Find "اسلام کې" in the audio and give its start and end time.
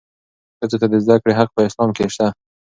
1.67-2.05